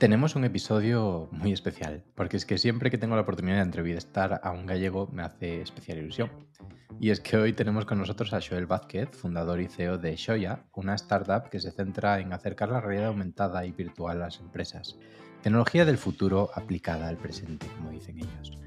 [0.00, 4.40] tenemos un episodio muy especial, porque es que siempre que tengo la oportunidad de entrevistar
[4.42, 6.30] a un gallego me hace especial ilusión.
[6.98, 10.64] Y es que hoy tenemos con nosotros a Joel Vázquez, fundador y CEO de Shoya,
[10.72, 14.96] una startup que se centra en acercar la realidad aumentada y virtual a las empresas.
[15.42, 18.58] Tecnología del futuro aplicada al presente, como dicen ellos.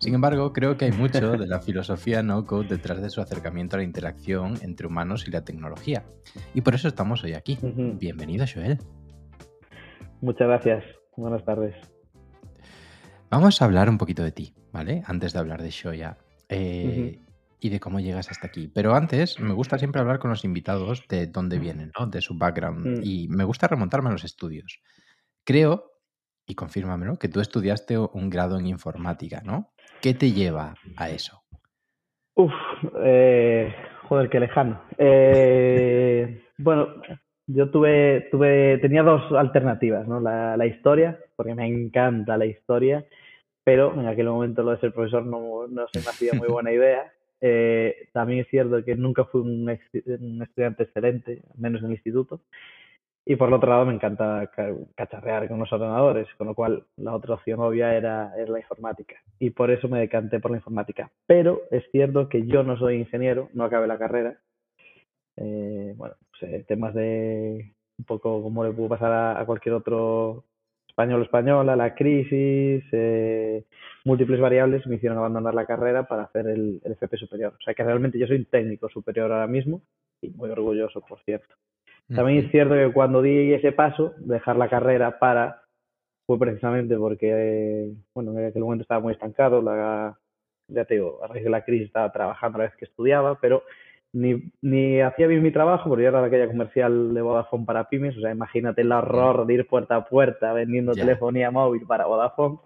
[0.00, 3.80] Sin embargo, creo que hay mucho de la filosofía no-code detrás de su acercamiento a
[3.80, 6.06] la interacción entre humanos y la tecnología.
[6.54, 7.58] Y por eso estamos hoy aquí.
[7.98, 8.78] Bienvenido, Joel.
[10.20, 10.84] Muchas gracias.
[11.16, 11.74] Buenas tardes.
[13.30, 15.02] Vamos a hablar un poquito de ti, ¿vale?
[15.06, 16.16] Antes de hablar de Shoya.
[16.48, 17.18] Eh,
[17.60, 18.68] y de cómo llegas hasta aquí.
[18.68, 22.06] Pero antes, me gusta siempre hablar con los invitados de dónde vienen, ¿no?
[22.06, 22.98] De su background.
[22.98, 23.00] Mm.
[23.02, 24.80] Y me gusta remontarme a los estudios.
[25.44, 25.92] Creo,
[26.46, 29.72] y confírmamelo, que tú estudiaste un grado en informática, ¿no?
[30.00, 31.42] ¿Qué te lleva a eso?
[32.34, 32.52] Uf,
[33.04, 33.74] eh,
[34.08, 34.80] joder, qué lejano.
[34.96, 36.86] Eh, bueno,
[37.48, 40.20] yo tuve, tuve, tenía dos alternativas, ¿no?
[40.20, 43.06] La, la, historia, porque me encanta la historia,
[43.64, 46.72] pero en aquel momento lo de ser profesor no, no se me hacía muy buena
[46.72, 47.12] idea.
[47.40, 52.40] Eh, también es cierto que nunca fui un, un, estudiante excelente, menos en el instituto.
[53.24, 54.50] Y por otro lado me encanta
[54.96, 59.22] cacharrear con los ordenadores, con lo cual la otra opción obvia era, era la informática.
[59.38, 61.12] Y por eso me decanté por la informática.
[61.28, 64.36] Pero es cierto que yo no soy ingeniero, no acabé la carrera,
[65.40, 66.16] eh, bueno,
[66.66, 70.44] temas de un poco como le pudo pasar a, cualquier otro
[70.88, 73.64] español o española, la crisis, eh,
[74.04, 77.54] múltiples variables me hicieron abandonar la carrera para hacer el, FP superior.
[77.58, 79.82] O sea que realmente yo soy un técnico superior ahora mismo
[80.20, 81.54] y muy orgulloso, por cierto.
[82.14, 85.62] También es cierto que cuando di ese paso, dejar la carrera para,
[86.26, 90.18] fue precisamente porque, bueno, en aquel momento estaba muy estancado, la,
[90.68, 93.38] ya te digo, a raíz de la crisis estaba trabajando a la vez que estudiaba,
[93.40, 93.62] pero
[94.12, 98.16] ni, ni hacía bien mi trabajo, porque yo era aquella comercial de Vodafone para pymes,
[98.16, 102.58] o sea, imagínate el horror de ir puerta a puerta vendiendo telefonía móvil para Vodafone,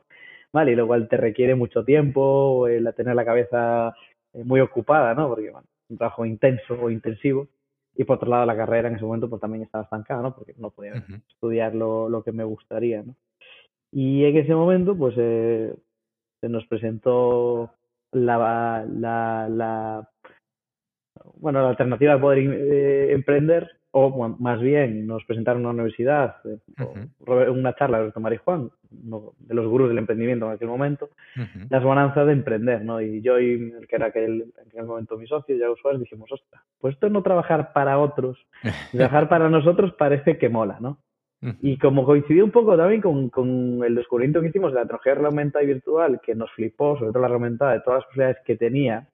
[0.52, 0.72] ¿vale?
[0.72, 3.94] Y lo cual te requiere mucho tiempo, el tener la cabeza
[4.32, 5.28] eh, muy ocupada, ¿no?
[5.28, 7.48] Porque, bueno, un trabajo intenso o intensivo.
[7.94, 10.34] Y por otro lado, la carrera en ese momento pues también estaba estancada, ¿no?
[10.34, 10.94] Porque no podía
[11.28, 13.14] estudiar lo, lo, que me gustaría, ¿no?
[13.90, 15.74] Y en ese momento, pues, eh,
[16.40, 17.70] se nos presentó
[18.12, 20.08] la, la, la
[21.36, 26.36] bueno, la alternativa de poder eh, emprender, o más bien nos presentaron en una universidad,
[26.44, 28.70] eh, una charla de Roberto Marijuán,
[29.04, 31.10] uno de los gurús del emprendimiento en aquel momento,
[31.68, 33.00] las bonanzas de emprender, ¿no?
[33.02, 36.30] Y yo y el que era aquel, en aquel momento mi socio, ya Suárez, dijimos,
[36.32, 38.38] ostras, pues esto no trabajar para otros,
[38.92, 40.98] trabajar para nosotros parece que mola, ¿no?
[41.60, 45.26] Y como coincidió un poco también con, con, el descubrimiento que hicimos de la tecnología
[45.26, 48.56] aumentada y virtual, que nos flipó, sobre todo la aumentada, de todas las posibilidades que
[48.56, 49.08] tenía,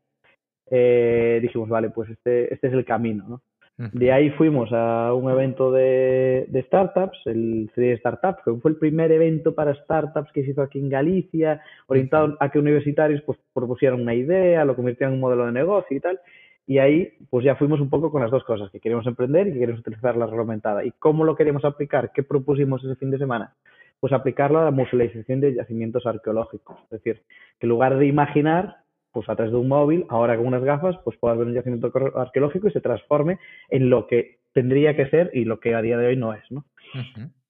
[0.71, 3.43] eh, dijimos, vale, pues este, este es el camino, ¿no?
[3.79, 8.77] De ahí fuimos a un evento de, de startups, el CD Startup, que fue el
[8.77, 13.39] primer evento para startups que se hizo aquí en Galicia, orientado a que universitarios pues,
[13.55, 16.19] propusieran una idea, lo convirtieran en un modelo de negocio y tal.
[16.67, 19.53] Y ahí pues ya fuimos un poco con las dos cosas, que queremos emprender y
[19.53, 20.85] que queremos utilizar la reglamentada.
[20.85, 22.11] ¿Y cómo lo queríamos aplicar?
[22.13, 23.55] ¿Qué propusimos ese fin de semana?
[24.01, 26.79] Pues aplicarlo a la musealización de yacimientos arqueológicos.
[26.85, 27.23] Es decir,
[27.61, 28.79] que en lugar de imaginar,
[29.19, 31.91] pues a través de un móvil, ahora con unas gafas, pues puedas ver un yacimiento
[32.15, 35.99] arqueológico y se transforme en lo que tendría que ser y lo que a día
[35.99, 36.65] de hoy no es, ¿no?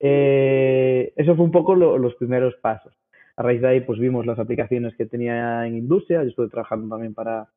[0.01, 2.95] eh, eso fue un poco los primeros pasos.
[3.37, 6.22] A raíz de ahí, pues vimos las aplicaciones que tenía en industria.
[6.22, 7.48] Yo estuve trabajando también para,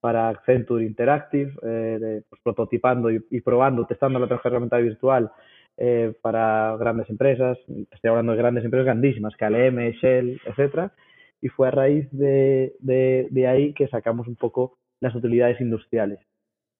[0.00, 5.30] para Accenture Interactive, eh, pues, prototipando y, probando, testando la herramienta virtual
[5.76, 7.56] eh, para grandes empresas.
[7.92, 10.92] Estoy hablando de grandes empresas grandísimas, KLM, Shell, etcétera
[11.40, 16.18] y fue a raíz de, de, ahí que sacamos un poco las utilidades industriales,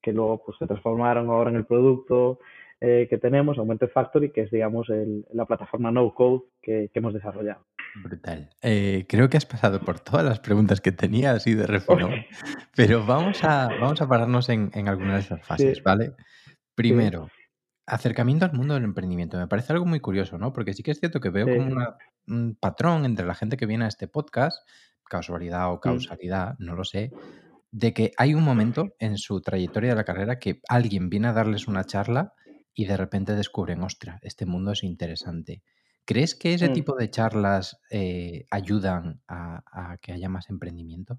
[0.03, 2.39] que luego pues, se transformaron ahora en el producto
[2.81, 7.15] eh, que tenemos, Augmented Factory, que es, digamos, el, la plataforma no code que, hemos
[7.15, 7.67] desarrollado.
[8.03, 8.51] Brutal.
[8.63, 12.13] Eh, creo que has pasado por todas las preguntas que tenía así de refilón,
[12.77, 16.13] pero vamos a, vamos a pararnos en, en algunas de esas fases, ¿vale?
[16.75, 17.29] Primero,
[17.87, 19.37] acercamiento al mundo del emprendimiento.
[19.37, 20.53] Me parece algo muy curioso, ¿no?
[20.53, 23.67] Porque sí que es cierto que veo como una mm, patrón entre la gente que
[23.67, 24.67] viene a este podcast,
[25.09, 27.11] casualidad o causalidad, no lo sé,
[27.73, 31.33] de que hay un momento en su trayectoria de la carrera que alguien viene a
[31.33, 32.33] darles una charla
[32.75, 35.63] y de repente descubren, ostra, este mundo es interesante.
[36.05, 36.73] ¿Crees que ese Mm.
[36.73, 41.19] tipo de charlas eh, ayudan a, a que haya más emprendimiento?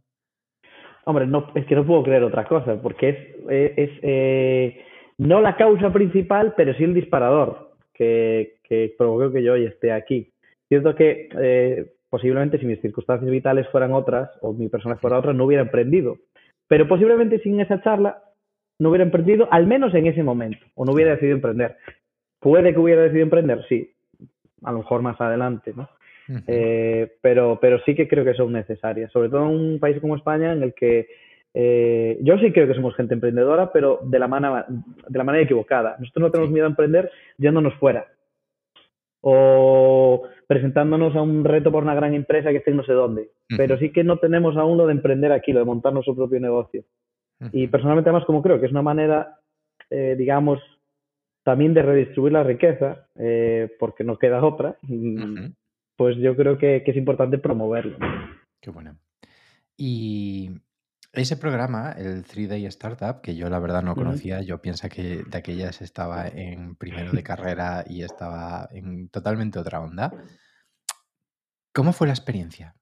[1.06, 3.18] Hombre, no, es que no puedo creer otra cosa, porque es,
[3.50, 4.86] eh, es eh,
[5.18, 9.92] no la causa principal, pero sí el disparador que, que provocó que yo hoy esté
[9.92, 10.32] aquí.
[10.72, 15.34] Cierto que eh, posiblemente si mis circunstancias vitales fueran otras, o mi persona fuera otra,
[15.34, 16.16] no hubiera emprendido.
[16.70, 18.24] Pero posiblemente sin esa charla
[18.80, 21.76] no hubiera emprendido, al menos en ese momento, o no hubiera decidido emprender.
[22.40, 23.66] ¿Puede que hubiera decidido emprender?
[23.68, 23.92] Sí,
[24.64, 25.90] a lo mejor más adelante, ¿no?
[26.48, 30.16] Eh, pero, pero sí que creo que son necesarias, sobre todo en un país como
[30.16, 31.10] España en el que
[31.54, 35.44] eh, yo sí creo que somos gente emprendedora, pero de la, manera, de la manera
[35.44, 35.98] equivocada.
[36.00, 38.08] Nosotros no tenemos miedo a emprender yéndonos fuera
[39.22, 43.30] o presentándonos a un reto por una gran empresa que esté en no sé dónde,
[43.56, 46.40] pero sí que no tenemos aún lo de emprender aquí, lo de montar nuestro propio
[46.40, 46.84] negocio.
[47.52, 49.40] Y personalmente además como creo que es una manera,
[49.90, 50.60] eh, digamos,
[51.44, 54.78] también de redistribuir la riqueza, eh, porque no queda otra,
[55.96, 57.98] pues yo creo que, que es importante promoverlo.
[58.60, 58.96] Qué buena.
[59.76, 60.52] Y
[61.14, 65.38] ese programa, el 3-Day Startup, que yo la verdad no conocía, yo pienso que de
[65.38, 70.12] aquellas estaba en primero de carrera y estaba en totalmente otra onda.
[71.74, 72.76] ¿Cómo fue la experiencia?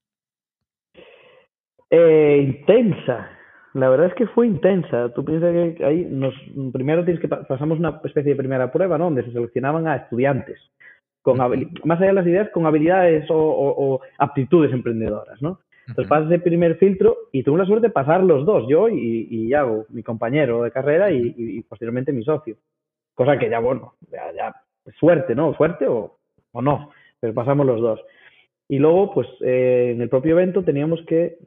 [1.90, 3.30] Eh, intensa.
[3.74, 5.14] La verdad es que fue intensa.
[5.14, 6.34] Tú piensas que ahí nos
[6.74, 9.06] primero tienes que pa- pasamos una especie de primera prueba, ¿no?
[9.06, 10.60] Donde se seleccionaban a estudiantes
[11.22, 15.60] con más allá de las ideas, con habilidades o, o- o aptitudes emprendedoras, ¿no?
[15.90, 16.10] Entonces Ujú.
[16.10, 19.48] pasas el primer filtro y tuve la suerte de pasar los dos, yo y, y
[19.48, 22.56] Iago, mi compañero de carrera y, posteriormente mi socio.
[23.16, 24.56] Cosa que ya, bueno, ya, ya
[25.00, 25.54] suerte, ¿no?
[25.56, 26.18] Suerte o,
[26.52, 28.00] o no, pero pasamos los dos.
[28.68, 31.38] Y luego, pues eh, en el propio evento teníamos que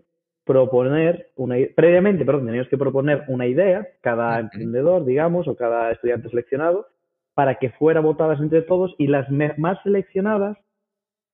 [0.45, 6.29] proponer una previamente, perdón, teníamos que proponer una idea, cada emprendedor, digamos, o cada estudiante
[6.31, 6.89] seleccionado,
[7.35, 10.59] para que fuera votadas entre todos y las más seleccionadas,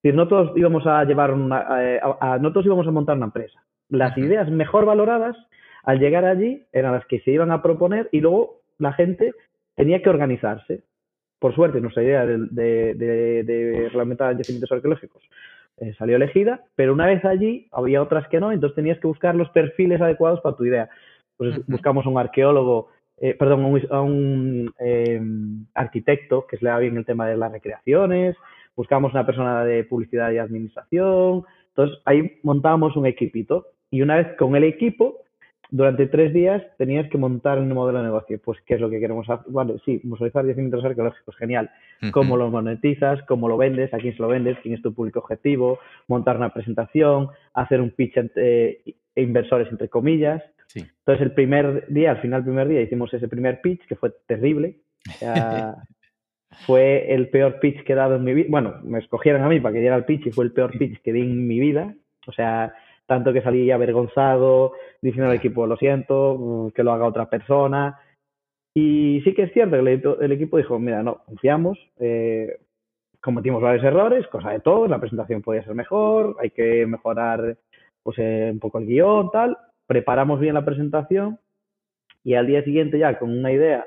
[0.03, 3.17] decir, no todos íbamos a llevar una, eh, a, a- no todos íbamos a montar
[3.17, 3.63] una empresa.
[3.89, 5.37] Las ideas mejor valoradas
[5.85, 9.33] al llegar allí eran las que se iban a proponer y luego la gente
[9.75, 10.83] tenía que organizarse.
[11.39, 15.23] Por suerte, nuestra idea de, de, de, de reglamentar yacimientos arqueológicos
[15.79, 19.35] eh, salió elegida, pero una vez allí había otras que no, entonces tenías que buscar
[19.37, 20.91] los perfiles adecuados para tu idea.
[21.37, 25.21] Pues buscamos un arqueólogo, eh, perdón, a un, a un eh,
[25.75, 28.37] arquitecto que se le da bien el tema de las recreaciones,
[28.79, 34.37] buscamos una persona de publicidad y administración, entonces ahí montábamos un equipito y una vez
[34.39, 35.17] con el equipo
[35.69, 38.41] durante tres días tenías que montar un modelo de negocio.
[38.41, 39.53] Pues, ¿qué es lo que queremos hacer?
[39.53, 41.73] Vale, sí, musealizar yacimientos arqueológicos, genial.
[42.13, 43.21] ¿Cómo lo monetizas?
[43.27, 43.93] ¿Cómo lo vendes?
[43.93, 44.57] ¿A quién se lo vendes?
[44.63, 45.81] ¿Quién es tu público objetivo?
[46.07, 50.41] Montar una presentación, hacer un pitch entre eh, inversores, entre comillas.
[50.69, 50.87] Sí.
[51.01, 54.15] Entonces, el primer día, al final del primer día, hicimos ese primer pitch que fue
[54.29, 54.77] terrible.
[55.21, 55.75] Ya
[56.67, 58.47] fue el peor pitch que he dado en mi vida.
[58.51, 61.01] Bueno, me escogieron a mí para que diera el pitch y fue el peor pitch
[61.03, 61.95] que di en mi vida.
[62.27, 62.75] O sea,
[63.07, 67.99] tanto que salí avergonzado, diciendo al equipo, lo siento, mm, que lo haga otra persona.
[68.75, 72.59] Y sí que es cierto que el, equipo- dijo, mira, no, confiamos, eh,
[73.21, 77.57] cometimos varios errores, cosa de todos, la presentación podía ser mejor, hay que mejorar
[78.03, 79.57] pues eh, un poco el guion, tal.
[79.87, 81.39] Preparamos bien la presentación
[82.23, 83.85] y al día siguiente ya con una idea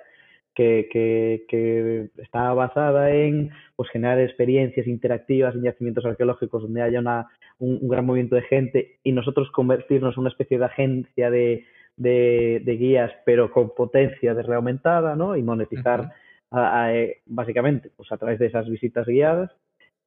[0.56, 7.00] que, que, que está basada en pues, generar experiencias interactivas en yacimientos arqueológicos donde haya
[7.00, 7.28] una,
[7.60, 11.66] un, un gran movimiento de gente y nosotros convertirnos en una especie de agencia de,
[11.98, 15.36] de, de guías, pero con potencia de reaumentada, ¿no?
[15.38, 16.10] Y monetizar Ujú.
[16.52, 19.52] a- a, eh, básicamente pues, a través de esas visitas guiadas.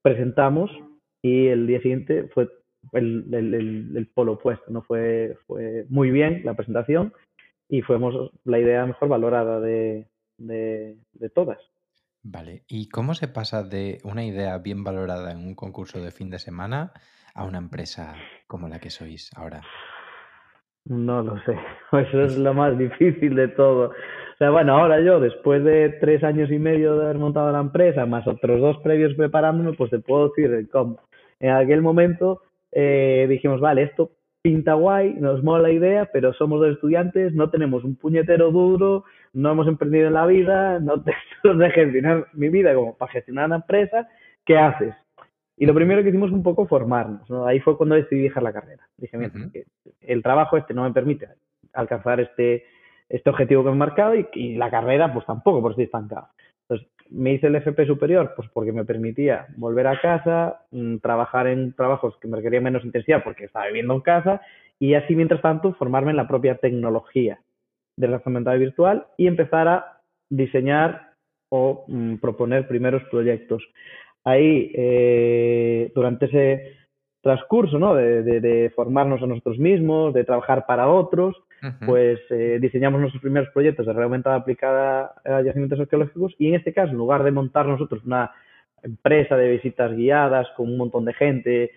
[0.02, 0.70] Presentamos
[1.22, 2.48] y el día siguiente fue
[2.92, 4.82] el, el, el, el polo opuesto, ¿no?
[4.82, 7.14] Fue, fue muy bien la presentación
[7.70, 10.06] y fuimos la idea mejor valorada de,
[10.38, 11.58] de, de todas.
[12.22, 12.62] Vale.
[12.68, 16.38] ¿Y cómo se pasa de una idea bien valorada en un concurso de fin de
[16.38, 16.92] semana
[17.34, 18.14] a una empresa
[18.46, 19.62] como la que sois ahora?
[20.86, 21.58] No lo sé,
[21.92, 23.88] eso es lo más difícil de todo.
[23.88, 27.60] O sea, bueno, ahora yo, después de tres años y medio de haber montado la
[27.60, 31.00] empresa, más otros dos previos preparándome, pues te puedo decir el cómo.
[31.40, 34.12] En aquel momento eh, dijimos, vale, esto
[34.44, 39.04] pinta guay, nos mola la idea, pero somos dos estudiantes, no tenemos un puñetero duro,
[39.32, 43.46] no hemos emprendido en la vida, no tenemos de gestionar mi vida como para gestionar
[43.46, 44.06] una empresa,
[44.44, 44.94] ¿qué haces?
[45.56, 47.46] Y lo primero que hicimos fue un poco formarnos, ¿no?
[47.46, 48.86] Ahí fue cuando decidí dejar la carrera.
[48.98, 49.32] Dije, mira,
[50.02, 51.26] el trabajo este no me permite
[51.72, 52.64] alcanzar este,
[53.08, 56.28] este objetivo que me he marcado y, y la carrera pues tampoco, por estoy estancado.
[57.10, 61.74] Me hice el FP superior, pues porque me permitía volver a casa, mm, trabajar en
[61.74, 64.40] trabajos que me requerían menos intensidad porque estaba viviendo en casa
[64.78, 67.40] y así mientras tanto formarme en la propia tecnología
[67.96, 71.14] de realidad virtual y empezar a diseñar
[71.50, 73.62] o mm, proponer primeros proyectos.
[74.24, 76.76] Ahí, eh, durante ese
[77.22, 77.94] transcurso ¿no?
[77.94, 81.36] de, de, formarnos a nosotros mismos, de trabajar para otros,
[81.86, 86.54] pues eh, diseñamos nuestros primeros proyectos de realidad aumentada aplicada a yacimientos arqueológicos y en
[86.56, 88.32] este caso, en lugar de montar nosotros una
[88.82, 91.70] empresa de visitas guiadas con un montón de gente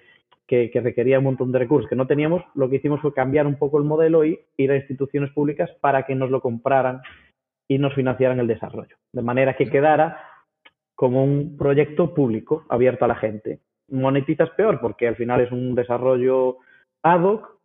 [0.46, 3.48] que, que, requería un montón de recursos que no teníamos, lo que hicimos fue cambiar
[3.48, 7.02] un poco el modelo y ir a instituciones públicas para que nos lo compraran
[7.68, 10.22] y nos financiaran el desarrollo, de manera que quedara
[10.96, 13.60] como un proyecto público abierto a la gente.
[13.90, 16.58] Monetizas peor porque al final es un desarrollo
[17.04, 17.57] ad hoc,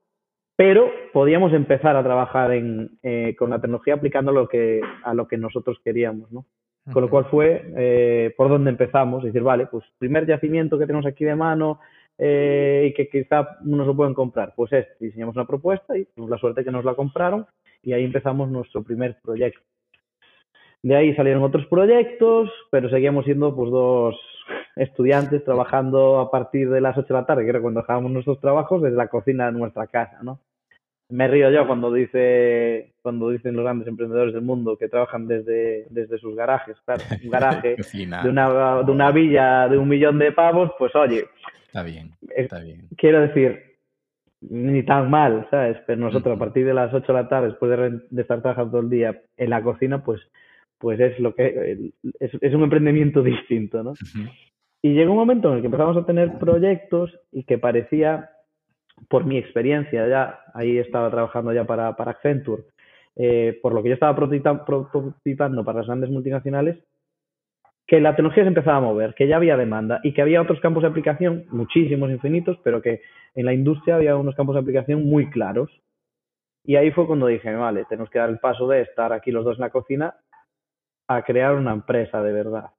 [0.62, 5.26] pero podíamos empezar a trabajar en, eh, con la tecnología aplicando lo que, a lo
[5.26, 6.46] que nosotros queríamos, ¿no?
[6.92, 11.04] Con lo cual fue eh, por donde empezamos, decir, vale, pues primer yacimiento que tenemos
[11.04, 11.80] aquí de mano
[12.16, 16.30] eh, y que quizá no se pueden comprar, pues es, diseñamos una propuesta y tuvimos
[16.30, 17.44] la suerte que nos la compraron
[17.82, 19.62] y ahí empezamos nuestro primer proyecto.
[20.80, 24.16] De ahí salieron otros proyectos, pero seguíamos siendo pues dos
[24.76, 28.38] estudiantes trabajando a partir de las 8 de la tarde, que era cuando dejábamos nuestros
[28.38, 30.38] trabajos, desde la cocina de nuestra casa, ¿no?
[31.12, 35.86] Me río yo cuando dice cuando dicen los grandes emprendedores del mundo que trabajan desde,
[35.90, 40.32] desde sus garajes, claro, un garaje de una, de una villa de un millón de
[40.32, 41.26] pavos, pues oye,
[41.66, 42.88] está bien, está bien.
[42.96, 43.76] Quiero decir,
[44.40, 45.78] ni tan mal, ¿sabes?
[45.86, 48.72] Pero nosotros a partir de las 8 de la tarde, después de, de estar trabajando
[48.72, 50.20] todo el día en la cocina, pues
[50.82, 53.94] pues es lo que es, es un emprendimiento distinto, ¿no?
[54.82, 58.30] Y llegó un momento en el que empezamos a tener proyectos y que parecía,
[59.08, 62.64] por mi experiencia ya, ahí estaba trabajando ya para, para Accenture,
[63.16, 66.78] eh, por lo que yo estaba prototipando para las grandes multinacionales,
[67.86, 70.60] que la tecnología se empezaba a mover, que ya había demanda y que había otros
[70.60, 73.02] campos de aplicación, muchísimos, infinitos, pero que
[73.34, 75.70] en la industria había unos campos de aplicación muy claros.
[76.64, 79.44] Y ahí fue cuando dije, vale, tenemos que dar el paso de estar aquí los
[79.44, 80.14] dos en la cocina
[81.08, 82.70] a crear una empresa de verdad.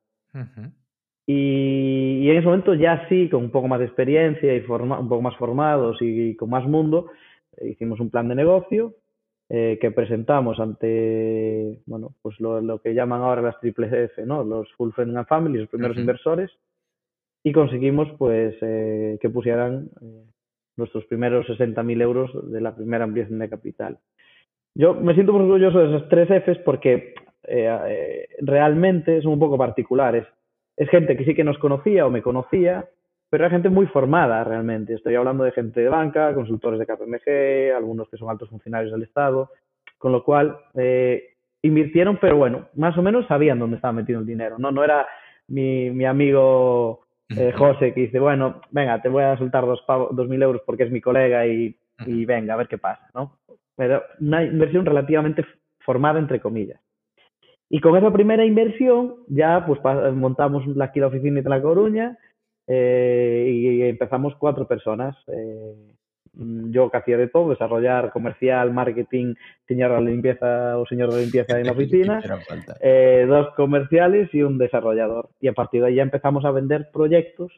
[1.25, 5.09] Y, en ese momento ya sí, con un poco más de experiencia y forma, un
[5.09, 7.07] poco más formados y, con más mundo,
[7.57, 8.95] eh, hicimos un plan de negocio
[9.49, 14.43] eh, que presentamos ante, bueno, pues lo, lo, que llaman ahora las triple F, ¿no?
[14.43, 16.51] Los Full Friend and Family, los primeros inversores,
[17.43, 19.89] y conseguimos pues eh, que pusieran
[20.77, 23.99] nuestros primeros 60.000 euros de la primera ampliación de capital.
[24.75, 27.13] Yo me siento muy orgulloso de esas tres Fs porque
[27.43, 30.25] eh, eh, realmente son un poco particulares.
[30.75, 32.85] Es gente que sí que nos conocía o me conocía,
[33.29, 34.93] pero era gente muy formada realmente.
[34.93, 39.03] Estoy hablando de gente de banca, consultores de KPMG, algunos que son altos funcionarios del
[39.03, 39.51] Estado,
[39.97, 44.25] con lo cual eh, invirtieron, pero bueno, más o menos sabían dónde estaba metido el
[44.25, 44.57] dinero.
[44.59, 45.07] No, no era
[45.47, 50.27] mi, mi amigo eh, José que dice, bueno, venga, te voy a soltar dos, dos
[50.27, 51.75] mil euros porque es mi colega y,
[52.05, 53.37] y venga, a ver qué pasa, ¿no?
[53.75, 55.45] Pero una inversión relativamente
[55.79, 56.79] formada, entre comillas.
[57.73, 59.79] Y con esa primera inversión ya pues
[60.13, 62.19] montamos aquí la oficina de La Coruña
[62.67, 65.17] eh, y empezamos cuatro personas.
[65.25, 65.73] Eh,
[66.35, 69.33] yo que hacía de todo, desarrollar comercial, marketing,
[69.67, 72.21] señor de limpieza o señor de limpieza en la oficina,
[72.79, 75.29] eh, dos comerciales y un desarrollador.
[75.41, 77.51] Y a partir de ahí ya empezamos a vender proyectos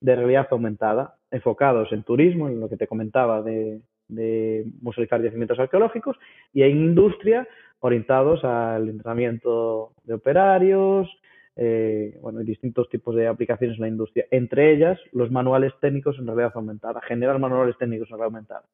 [0.00, 5.60] de realidad aumentada, enfocados en turismo, en lo que te comentaba de, de musealizar yacimientos
[5.60, 6.16] arqueológicos,
[6.52, 7.46] y en industria,
[7.82, 11.08] orientados al entrenamiento de operarios,
[11.56, 16.26] eh, bueno, distintos tipos de aplicaciones en la industria, entre ellas los manuales técnicos en
[16.26, 18.64] realidad aumentada, generar manuales técnicos en realidad aumentada.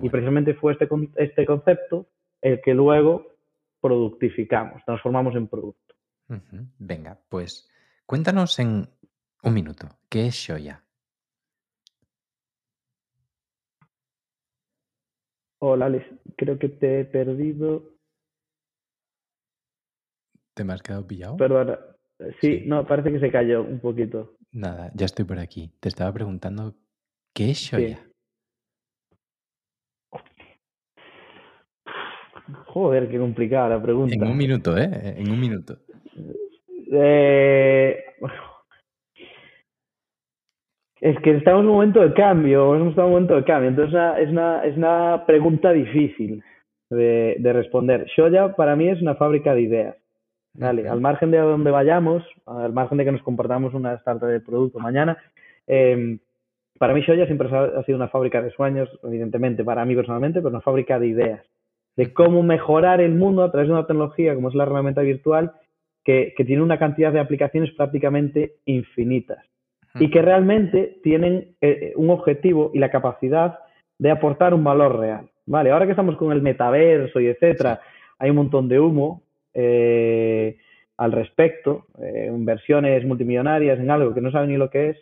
[0.00, 2.06] Y precisamente fue este, este concepto
[2.40, 3.26] el que luego
[3.80, 5.94] productificamos, transformamos en producto.
[6.78, 7.68] Venga, pues
[8.06, 8.88] cuéntanos en
[9.42, 10.82] un minuto, ¿qué es Shoya?
[15.58, 17.91] Hola, Alex, creo que te he perdido.
[20.54, 21.36] ¿Te me has quedado pillado?
[21.36, 21.78] Perdona.
[22.40, 24.36] Sí, no, parece que se cayó un poquito.
[24.52, 25.72] Nada, ya estoy por aquí.
[25.80, 26.74] Te estaba preguntando,
[27.34, 27.98] ¿qué es Shoya?
[32.66, 34.14] Joder, qué complicada la pregunta.
[34.14, 35.14] En un minuto, ¿eh?
[35.16, 35.78] En un minuto.
[36.92, 38.04] Eh,
[41.00, 43.70] es que estamos en un momento de cambio, hemos estado en un momento de cambio,
[43.70, 46.44] entonces es una, es una pregunta difícil
[46.90, 48.04] de, de responder.
[48.06, 50.01] Shoya para mí es una fábrica de ideas.
[50.54, 54.28] Vale, al margen de a dónde vayamos, al margen de que nos comportamos una startup
[54.28, 55.16] de producto mañana,
[55.66, 56.18] eh,
[56.78, 60.50] para mí Shoya siempre ha sido una fábrica de sueños, evidentemente, para mí personalmente, pero
[60.50, 61.46] una fábrica de ideas,
[61.96, 65.52] de cómo mejorar el mundo a través de una tecnología como es la herramienta virtual
[66.04, 69.38] que, que tiene una cantidad de aplicaciones prácticamente infinitas
[70.00, 73.58] y que realmente tienen eh, un objetivo y la capacidad
[73.98, 75.28] de aportar un valor real.
[75.46, 77.80] Vale, ahora que estamos con el metaverso y etcétera,
[78.18, 79.22] hay un montón de humo
[79.54, 80.56] eh,
[80.96, 84.96] al respecto, eh, inversiones multimillonarias en algo que no saben ni lo que es,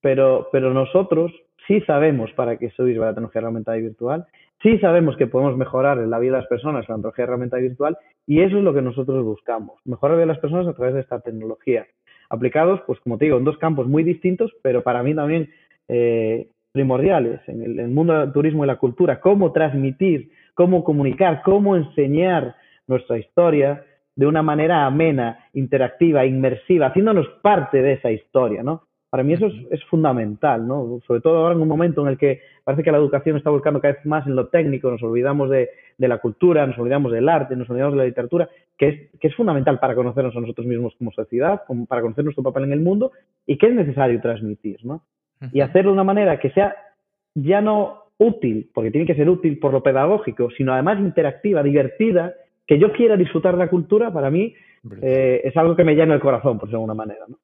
[0.00, 1.32] pero, pero nosotros
[1.66, 4.26] sí sabemos para qué sois la tecnología y virtual,
[4.62, 7.98] sí sabemos que podemos mejorar la vida de las personas con la tecnología y virtual
[8.26, 10.94] y eso es lo que nosotros buscamos, mejorar la vida de las personas a través
[10.94, 11.86] de esta tecnología.
[12.28, 15.50] Aplicados, pues como te digo, en dos campos muy distintos, pero para mí también
[15.88, 21.76] eh, primordiales, en el, mundo del turismo y la cultura, cómo transmitir, cómo comunicar, cómo
[21.76, 22.54] enseñar
[22.90, 28.82] nuestra historia de una manera amena, interactiva, inmersiva, haciéndonos parte de esa historia, ¿no?
[29.08, 31.00] Para mí eso es, fundamental, ¿no?
[31.06, 33.80] Sobre todo ahora en un momento en el que parece que la educación está buscando
[33.80, 37.56] cada vez más en lo técnico, nos olvidamos de, la cultura, nos olvidamos del arte,
[37.56, 40.94] nos olvidamos de la literatura, que es, que es fundamental para conocernos a nosotros mismos
[40.96, 43.10] como sociedad, como para conocer nuestro papel en el mundo
[43.46, 45.02] y que es necesario transmitir, ¿no?
[45.52, 46.76] Y hacerlo de una manera que sea
[47.34, 52.34] ya no útil, porque tiene que ser útil por lo pedagógico, sino además interactiva, divertida,
[52.70, 54.54] que yo quiera disfrutar de la cultura, para mí
[55.02, 57.36] eh, es algo que me llena el corazón, por de alguna manera, ¿no?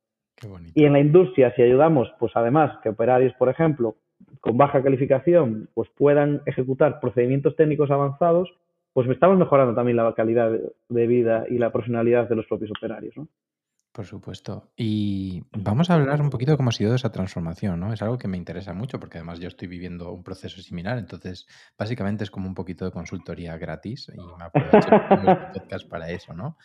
[0.73, 3.97] Y en la industria, si ayudamos, pues además que operarios, por ejemplo,
[4.38, 8.54] con baja calificación, pues puedan ejecutar procedimientos técnicos avanzados,
[8.92, 10.52] pues estamos mejorando también la calidad
[10.88, 13.26] de vida y la profesionalidad de los propios operarios, ¿no?
[13.96, 14.68] Por supuesto.
[14.76, 17.94] Y vamos a hablar un poquito de cómo ha sido esa transformación, ¿no?
[17.94, 21.46] Es algo que me interesa mucho porque además yo estoy viviendo un proceso similar, entonces
[21.78, 24.90] básicamente es como un poquito de consultoría gratis y me aprovecho
[25.54, 26.58] podcast para eso, ¿no?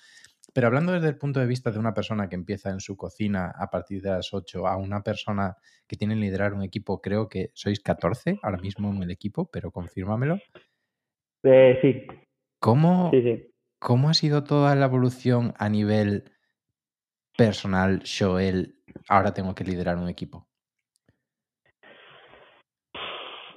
[0.51, 3.53] Pero hablando desde el punto de vista de una persona que empieza en su cocina
[3.57, 5.55] a partir de las 8 a una persona
[5.87, 9.49] que tiene que liderar un equipo, creo que sois 14 ahora mismo en el equipo,
[9.49, 10.37] pero confírmamelo.
[11.43, 12.07] Eh, sí.
[12.59, 13.09] ¿Cómo,
[13.79, 16.25] ¿Cómo ha sido toda la evolución a nivel
[17.45, 18.75] personal, Joel,
[19.09, 20.47] ahora tengo que liderar un equipo?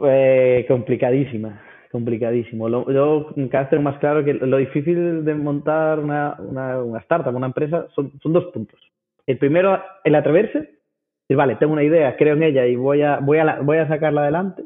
[0.05, 1.63] Eh, complicadísima
[1.95, 2.69] complicadísimo.
[2.69, 7.33] yo cada vez tengo más claro que lo difícil de montar una, una, una startup,
[7.33, 8.81] una empresa, son, son, dos puntos.
[9.29, 13.21] El primero, el atreverse, decir, vale, tengo una idea, creo en ella y voy a,
[13.21, 14.65] voy a, voy a sacarla adelante.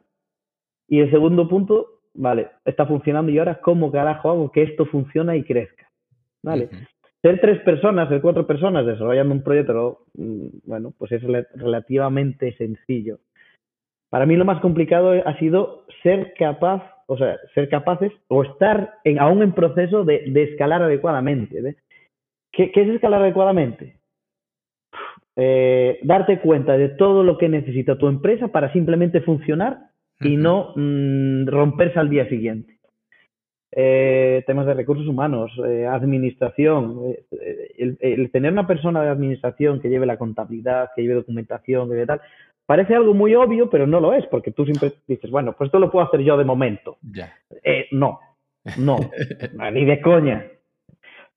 [0.89, 5.37] Y el segundo punto, vale, está funcionando y ahora cómo carajo hago que esto funcione
[5.37, 5.87] y crezca.
[6.43, 6.71] Vale.
[7.23, 13.19] Ser tres personas, ser cuatro personas desarrollando un proyecto, mm, bueno, pues es relativamente sencillo.
[14.11, 18.97] Para mí lo más complicado ha sido ser capaz o sea, ser capaces o estar
[19.03, 21.77] en, aún en proceso de, escalar adecuadamente.
[22.53, 23.97] ¿Qué, es escalar adecuadamente?
[25.35, 29.79] Eh, darte cuenta de todo lo que necesita tu empresa para simplemente funcionar
[30.21, 32.78] y no mm, romperse al día siguiente.
[33.71, 37.15] Eh, temas de recursos humanos, eh, administración,
[37.77, 42.21] el, tener una persona de administración que lleve la contabilidad, que lleve documentación, que tal,
[42.69, 45.79] Parece algo muy obvio, pero no lo es, porque tú siempre dices, bueno, pues esto
[45.79, 46.99] lo puedo hacer yo de momento.
[47.65, 48.21] Eh, no,
[48.77, 48.99] no,
[49.73, 50.45] ni de coña.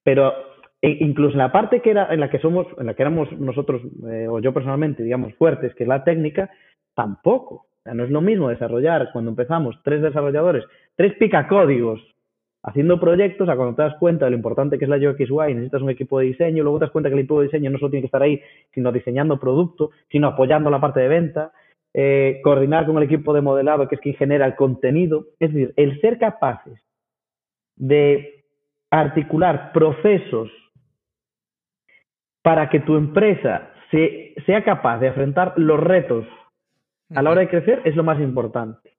[0.03, 0.33] Pero
[0.81, 3.31] e, incluso en la parte que era, en la que somos, en la que éramos
[3.31, 6.51] nosotros, eh, o yo personalmente, digamos, fuertes, que es la técnica,
[6.93, 7.65] tampoco.
[7.85, 10.65] no es lo mismo desarrollar cuando empezamos tres desarrolladores,
[10.97, 12.01] tres picacódigos
[12.63, 15.81] haciendo proyectos, a cuando te das cuenta de lo importante que es la UX/UI, necesitas
[15.81, 17.91] un equipo de diseño, luego te das cuenta que el equipo de diseño no solo
[17.91, 18.41] tiene que estar ahí,
[18.73, 21.51] sino diseñando producto, sino apoyando la parte de venta,
[21.93, 25.25] eh, coordinar con el equipo de modelado, que es quien genera el contenido.
[25.39, 26.79] Es decir, el ser capaces
[27.75, 28.45] de
[28.91, 30.49] articular procesos
[32.43, 33.69] para que tu empresa
[34.45, 36.25] sea capaz de afrontar los retos
[37.13, 38.90] a la hora de crecer es lo más importante.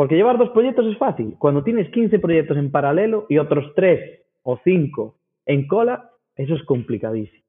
[0.00, 1.34] Porque llevar dos proyectos es fácil.
[1.38, 6.62] Cuando tienes 15 proyectos en paralelo y otros 3 o 5 en cola, eso es
[6.62, 7.44] complicadísimo.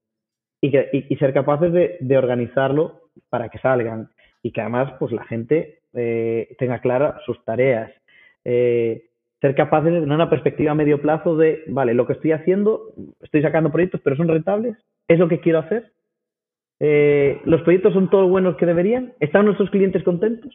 [0.60, 0.70] Y,
[1.16, 4.10] ser capaces de, organizarlo para que salgan
[4.44, 7.90] y que además pues la gente eh, tenga claras sus tareas.
[8.44, 9.06] Eh,
[9.40, 12.94] ser capaces de tener una perspectiva a medio plazo de, vale, lo que estoy haciendo,
[13.22, 14.76] estoy sacando proyectos, pero son rentables,
[15.08, 15.94] es lo que quiero hacer.
[16.82, 20.54] Eh, los proyectos son todos buenos que deberían, están nuestros clientes contentos.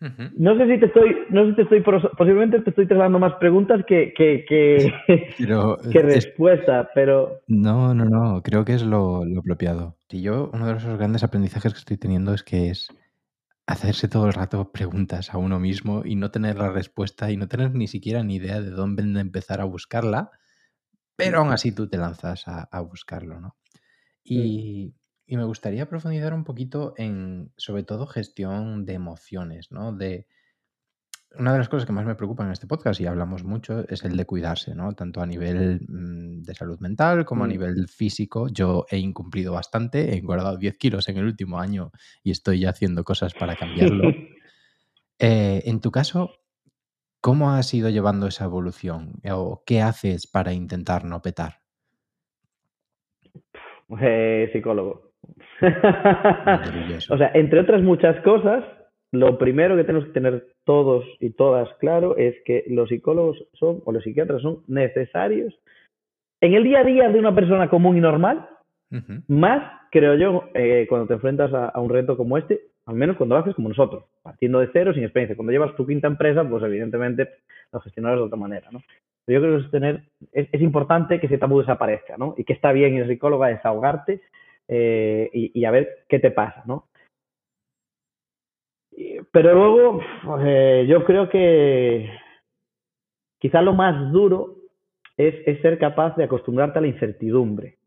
[0.00, 3.34] No sé si te estoy, no sé si te estoy, posiblemente te estoy trasladando más
[3.34, 4.94] preguntas que, que, que,
[5.92, 7.42] que respuesta, pero...
[7.46, 9.98] No, no, no, creo que es lo, lo apropiado.
[10.08, 12.88] Y yo, uno de los grandes aprendizajes que estoy teniendo es que es
[13.66, 17.46] hacerse todo el rato preguntas a uno mismo y no tener la respuesta y no
[17.46, 20.30] tener ni siquiera ni idea de dónde empezar a buscarla,
[21.14, 23.54] pero aún así tú te lanzas a, a buscarlo, ¿no?
[24.24, 24.94] Y,
[25.30, 29.92] y me gustaría profundizar un poquito en, sobre todo, gestión de emociones, ¿no?
[29.92, 30.26] De
[31.38, 34.02] una de las cosas que más me preocupan en este podcast, y hablamos mucho, es
[34.02, 34.92] el de cuidarse, ¿no?
[34.94, 37.50] Tanto a nivel mm, de salud mental como a Mm.
[37.50, 38.48] nivel físico.
[38.48, 41.92] Yo he incumplido bastante, he engordado 10 kilos en el último año
[42.24, 44.02] y estoy ya haciendo cosas para cambiarlo.
[45.22, 46.30] Eh, en tu caso,
[47.20, 49.20] ¿cómo has ido llevando esa evolución?
[49.30, 51.60] ¿O qué haces para intentar no petar?
[54.00, 55.09] Eh, psicólogo.
[57.10, 58.64] O sea, entre otras muchas cosas,
[59.12, 63.82] lo primero que tenemos que tener todos y todas claro es que los psicólogos son,
[63.84, 65.54] o los psiquiatras son necesarios
[66.40, 68.48] en el día a día de una persona común y normal,
[69.28, 73.16] más, creo yo, eh, cuando te enfrentas a, a un reto como este, al menos
[73.16, 75.36] cuando lo haces como nosotros, partiendo de cero, sin experiencia.
[75.36, 77.28] Cuando llevas tu quinta empresa, pues evidentemente
[77.72, 78.82] lo gestionarás de otra manera, ¿no?
[79.24, 80.02] Pero yo creo que es, tener,
[80.32, 82.34] es, es importante que ese tabú desaparezca, ¿no?
[82.36, 84.22] Y que está bien ir al psicólogo a desahogarte
[84.70, 86.86] eh, y, y a ver qué te pasa, ¿no?
[89.32, 90.00] Pero luego,
[90.44, 92.10] eh, yo creo que
[93.38, 94.56] quizá lo más duro
[95.16, 97.78] es, es ser capaz de acostumbrarte a la incertidumbre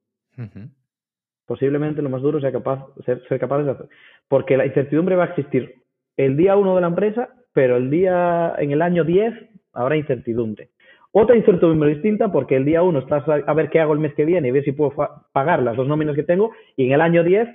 [1.45, 3.89] posiblemente lo más duro sea capaz, ser, ser capaz de hacer.
[4.27, 5.83] Porque la incertidumbre va a existir
[6.17, 9.33] el día 1 de la empresa, pero el día, en el año 10
[9.73, 10.69] habrá incertidumbre.
[11.15, 14.25] Otra incertidumbre distinta porque el día 1 estás a, ver qué hago el mes que
[14.25, 14.93] viene y ver si puedo
[15.31, 17.47] pagar las dos nóminas que tengo y en el año 10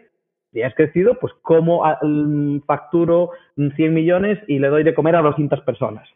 [0.53, 4.95] si has crecido, pues cómo ah, mm, facturo mm, 100 millones y le doy de
[4.95, 6.09] comer a 200 personas.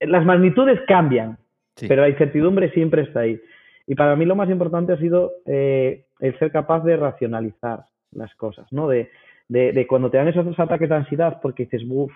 [0.00, 1.38] Las magnitudes cambian,
[1.74, 1.86] Sí.
[1.88, 3.40] pero la incertidumbre siempre está ahí.
[3.86, 8.34] Y para mí lo más importante ha sido eh, el ser capaz de racionalizar las
[8.34, 8.88] cosas, ¿no?
[8.88, 9.10] De,
[9.48, 12.12] de, de cuando te dan esos ataques de ansiedad porque dices, uff,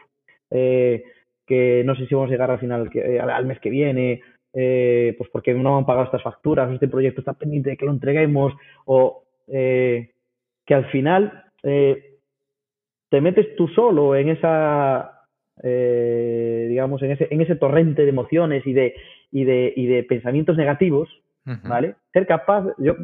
[0.51, 1.05] eh,
[1.47, 4.21] que no sé si vamos a llegar al final, que, eh, al mes que viene,
[4.53, 7.93] eh, pues porque no han pagado estas facturas, este proyecto está pendiente de que lo
[7.93, 8.53] entreguemos,
[8.85, 10.13] o eh,
[10.65, 12.19] que al final eh,
[13.09, 15.27] te metes tú solo en esa,
[15.63, 18.95] eh, digamos, en ese, en ese torrente de emociones y de,
[19.31, 21.09] y de, y de pensamientos negativos.
[21.65, 21.97] ¿vale?
[22.13, 22.95] Ser capaz, yo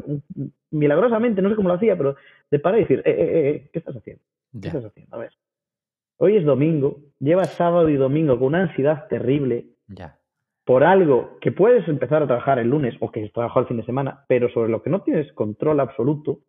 [0.70, 2.16] milagrosamente, no sé cómo lo hacía, pero
[2.50, 4.22] de parar y decir, eh, eh, eh, ¿qué estás haciendo?
[4.60, 5.16] ¿Qué estás haciendo?
[5.16, 5.32] A ver.
[6.18, 10.17] Hoy es domingo, llevas sábado y domingo con una ansiedad terrible Ya.
[10.68, 13.78] Por algo que puedes empezar a trabajar el lunes o que has trabajado el fin
[13.78, 16.40] de semana, pero sobre lo que no tienes control absoluto,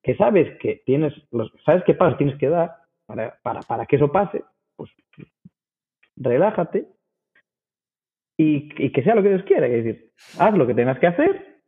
[0.00, 3.96] que sabes que tienes, los, sabes qué pasos tienes que dar para, para, para que
[3.96, 4.44] eso pase,
[4.76, 4.92] pues
[6.14, 6.86] relájate
[8.38, 11.08] y, y que sea lo que Dios quiera, es decir, haz lo que tengas que
[11.08, 11.60] hacer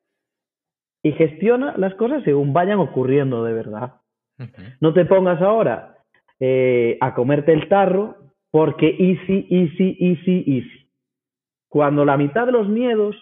[1.03, 3.95] y gestiona las cosas según vayan ocurriendo de verdad.
[4.81, 5.97] No te pongas ahora
[6.39, 8.15] eh, a comerte el tarro
[8.53, 10.86] porque easy, easy, easy, easy.
[11.69, 13.17] Cuando la mitad de los miedos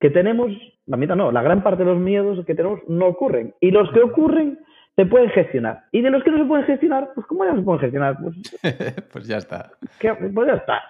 [0.00, 0.50] que tenemos,
[0.86, 3.54] la mitad no, la gran parte de los miedos que tenemos no ocurren.
[3.60, 4.58] Y los que ocurren
[4.96, 5.84] se pueden gestionar.
[5.92, 8.16] Y de los que no se pueden gestionar, pues ¿cómo ya se pueden gestionar?
[8.20, 8.36] Pues,
[9.12, 9.70] pues ya está.
[9.98, 10.14] ¿qué?
[10.14, 10.82] pues ya está.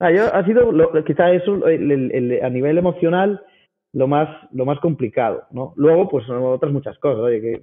[0.00, 3.42] Ah, yo, ha sido lo, quizá eso el, el, el, a nivel emocional
[3.92, 5.44] lo más, lo más complicado.
[5.52, 5.72] ¿no?
[5.76, 7.20] Luego, pues otras muchas cosas.
[7.20, 7.62] Oye, que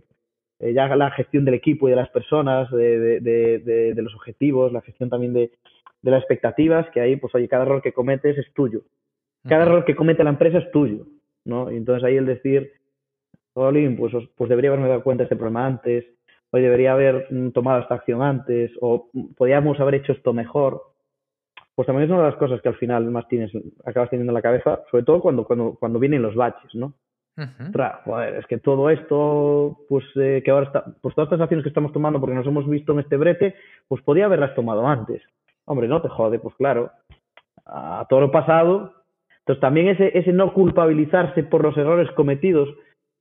[0.59, 4.15] eh, ya la gestión del equipo y de las personas, de, de, de, de los
[4.15, 5.51] objetivos, la gestión también de,
[6.09, 8.81] las expectativas, que ahí, pues oye, cada error que cometes es tuyo.
[9.47, 11.05] Cada error que comete la empresa es tuyo.
[11.45, 11.71] ¿no?
[11.71, 12.71] Y entonces ahí el decir,
[13.53, 16.05] Olin, pues, pues debería haberme dado cuenta de este problema antes,
[16.51, 20.81] hoy debería haber tomado esta acción antes, o podríamos haber hecho esto mejor.
[21.75, 23.51] Pues también es una de las cosas que al final más tienes,
[23.85, 26.93] acabas teniendo en la cabeza, sobre todo cuando, cuando, cuando vienen los baches, ¿no?
[27.37, 28.03] Uh -huh.
[28.03, 31.69] Joder, es que todo esto, pues eh, que ahora está, pues todas estas acciones que
[31.69, 33.55] estamos tomando porque nos hemos visto en este brete,
[33.87, 35.23] pues podía haberlas tomado antes.
[35.65, 36.91] Hombre, no te jode, pues claro,
[37.65, 38.93] a todo lo pasado.
[39.39, 42.69] Entonces también ese, ese no culpabilizarse por los errores cometidos,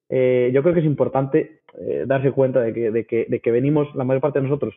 [0.08, 3.50] eh, yo creo que es importante eh, darse cuenta de que, de, que, de que
[3.50, 4.74] venimos, la mayor parte de nosotros,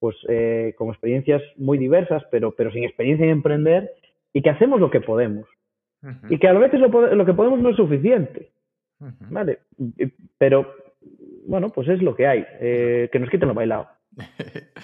[0.00, 3.92] pues eh, con experiencias muy diversas, pero, pero sin experiencia en emprender,
[4.32, 5.48] y que hacemos lo que podemos.
[6.02, 6.26] Uh -huh.
[6.30, 8.50] Y que a veces lo, lo, que podemos no es suficiente.
[9.00, 9.30] Uh -huh.
[9.30, 9.60] ¿Vale?
[10.36, 10.74] Pero,
[11.46, 12.44] bueno, pues es lo que hay.
[12.60, 13.88] Eh, que nos quiten lo bailado.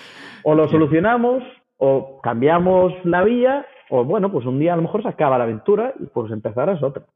[0.42, 1.42] O lo solucionamos,
[1.80, 5.44] o cambiamos la vía, o bueno, pues un día a lo mejor se acaba la
[5.44, 7.06] aventura y pues empezarás otra.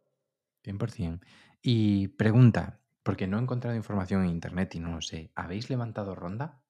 [0.64, 1.20] 100%.
[1.62, 6.14] Y pregunta, porque no he encontrado información en internet y no lo sé, ¿habéis levantado
[6.14, 6.60] ronda?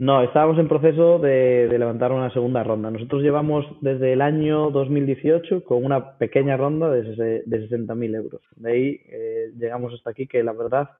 [0.00, 2.90] No, estábamos en proceso de, de, levantar una segunda ronda.
[2.90, 7.02] Nosotros llevamos desde el año 2018 con una pequeña ronda de,
[7.46, 8.42] de 60.000 euros.
[8.56, 10.90] De ahí eh, llegamos hasta aquí, que la verdad,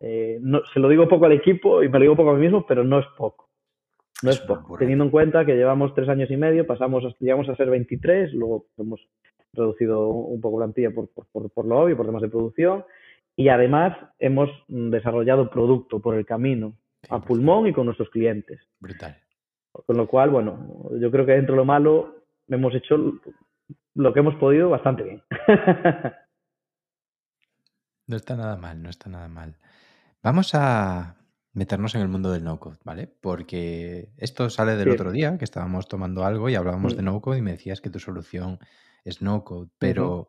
[0.00, 2.42] eh, no, se lo digo poco al equipo y me lo digo poco a mí
[2.42, 3.48] mismo, pero no es poco.
[4.22, 4.42] No es.
[4.78, 8.66] Teniendo en cuenta que llevamos tres años y medio, pasamos, llegamos a ser 23, luego
[8.78, 9.06] hemos
[9.52, 12.84] reducido un poco plantilla por, por, por, por lo obvio, por temas de producción,
[13.36, 16.74] y además hemos desarrollado producto por el camino
[17.10, 18.60] a pulmón y con nuestros clientes.
[18.80, 19.16] Brutal.
[19.72, 22.96] Con lo cual, bueno, yo creo que dentro de lo malo hemos hecho
[23.94, 25.22] lo que hemos podido bastante bien.
[28.06, 29.56] no está nada mal, no está nada mal.
[30.22, 31.16] Vamos a
[31.54, 33.08] meternos en el mundo del no-code, ¿vale?
[33.20, 36.96] Porque esto sale del otro día, que estábamos tomando algo y hablábamos mm.
[36.96, 38.58] de no-code y me decías que tu solución
[39.04, 39.68] es no-code.
[39.78, 40.28] Pero,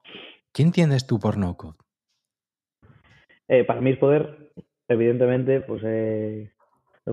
[0.54, 1.78] ¿qué entiendes tú por no-code?
[3.48, 4.52] Eh, para mí es poder,
[4.88, 6.52] evidentemente, pues eh,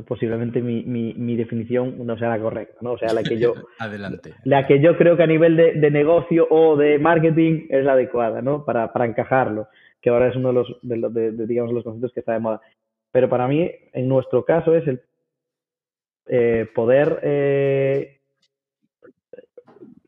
[0.06, 2.92] posiblemente mi, mi, definición no sea la correcta, ¿no?
[2.92, 3.54] O sea, la que yo...
[3.78, 4.34] Adelante.
[4.44, 7.92] La que yo creo que a nivel de, de, negocio o de marketing es la
[7.92, 8.64] adecuada, ¿no?
[8.64, 9.68] Para, para encajarlo,
[10.00, 12.60] que ahora es uno de los, de, de, digamos, los conceptos que está de moda.
[13.12, 15.02] Pero para mí, en nuestro caso, es el
[16.26, 18.20] eh, poder eh,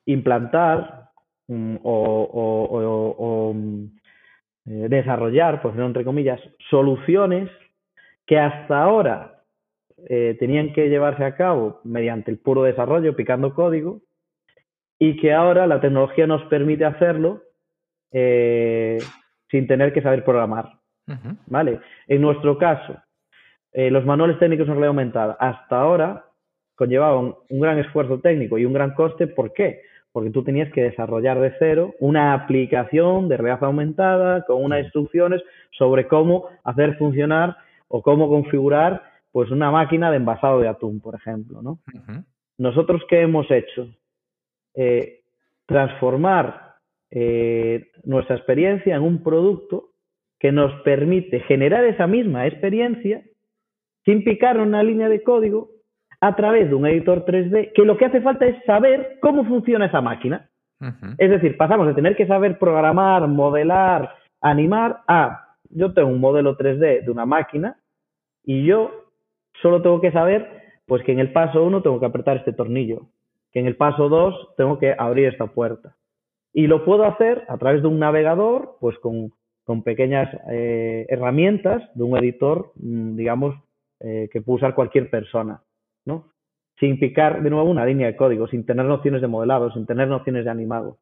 [0.06, 1.10] implantar
[1.48, 3.84] mm, o, mm,
[4.66, 6.40] eh, desarrollar, por ejemplo, entre comillas,
[6.70, 7.50] soluciones
[8.26, 9.30] que hasta ahora
[10.06, 14.00] tenían que llevarse a cabo mediante el puro desarrollo, picando código,
[14.98, 17.42] y que ahora la tecnología nos permite hacerlo
[18.10, 20.83] sin tener que saber programar.
[21.46, 21.80] ¿Vale?
[22.08, 22.96] En nuestro caso,
[23.72, 26.24] eh, los manuales técnicos en realidad aumentada hasta ahora
[26.74, 29.26] conllevaban un gran esfuerzo técnico y un gran coste.
[29.26, 29.82] ¿Por qué?
[30.12, 35.42] Porque tú tenías que desarrollar de cero una aplicación de realidad aumentada con unas instrucciones
[35.72, 37.56] sobre cómo hacer funcionar
[37.88, 41.60] o cómo configurar pues una máquina de envasado de atún, por ejemplo.
[41.60, 41.80] ¿no?
[42.56, 43.88] Nosotros, ¿qué hemos hecho?
[44.74, 45.22] Eh,
[45.66, 46.76] transformar
[47.10, 49.93] eh, nuestra experiencia en un producto
[50.44, 53.22] que nos permite generar esa misma experiencia
[54.04, 55.70] sin picar una línea de código
[56.20, 59.86] a través de un editor 3D, que lo que hace falta es saber cómo funciona
[59.86, 60.50] esa máquina.
[61.16, 66.58] Es decir, pasamos de tener que saber programar, modelar, animar, a yo tengo un modelo
[66.58, 67.78] 3D de una máquina
[68.44, 68.90] y yo
[69.62, 70.46] solo tengo que saber
[70.84, 73.06] pues que en el paso 1 tengo que apretar este tornillo,
[73.50, 75.96] que en el paso 2 tengo que abrir esta puerta.
[76.52, 79.32] Y lo puedo hacer a través de un navegador, pues con,
[79.82, 83.56] pequeñas eh, herramientas de un editor, mm, digamos,
[84.00, 85.62] eh, que puede usar cualquier persona,
[86.04, 86.30] ¿no?
[86.78, 90.08] Sin picar de nuevo una línea de código, sin tener nociones de modelado, sin tener
[90.08, 90.98] nociones de animado.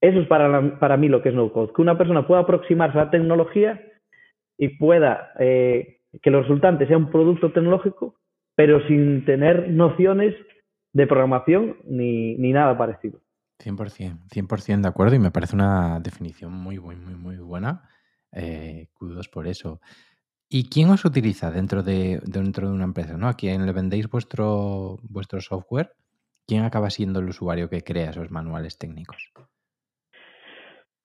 [0.00, 2.98] Eso es para, para mí lo que es no code, que una persona pueda aproximarse
[2.98, 3.80] a la tecnología
[4.58, 8.16] y pueda eh, que lo resultante sea un producto tecnológico,
[8.54, 10.34] pero sin tener nociones
[10.92, 13.20] de programación ni, ni nada parecido.
[13.62, 17.88] 100%, 100% de acuerdo y me parece una definición muy, muy, muy, buena.
[18.32, 19.80] Eh, kudos por eso.
[20.48, 23.16] ¿Y quién os utiliza dentro de, dentro de una empresa?
[23.16, 23.28] ¿no?
[23.28, 25.92] ¿A quién le vendéis vuestro, vuestro software?
[26.46, 29.32] ¿Quién acaba siendo el usuario que crea esos manuales técnicos?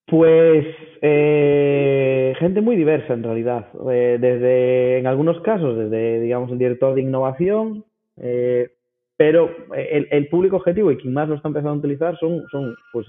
[0.08, 0.65] Pues
[1.02, 3.67] eh, gente muy diversa en realidad.
[3.91, 8.77] Eh, desde, en algunos casos, desde, digamos, el director de innovación, eh,
[9.18, 13.08] pero el, público objetivo y quien más lo está empezando a utilizar son, son pues,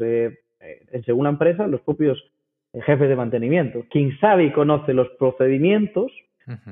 [1.04, 2.18] según la empresa, los propios
[2.72, 3.84] jefes de mantenimiento.
[3.90, 6.10] Quien sabe y conoce los procedimientos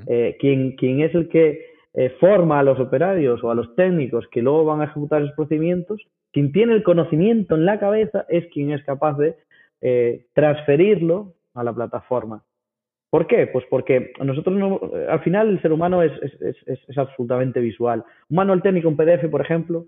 [0.07, 4.43] eh, quien, es el que eh, forma a los operarios o a los técnicos que
[4.43, 6.01] luego van a ejecutar esos procedimientos,
[6.33, 9.37] quien tiene el conocimiento en la cabeza es quien es capaz de
[9.81, 12.43] eh, transferirlo a la plataforma.
[13.17, 13.47] ¿Por qué?
[13.47, 18.05] Pues porque nosotros no, al final el ser humano es, es, absolutamente visual.
[18.29, 19.87] Un manual técnico, un PDF, por ejemplo,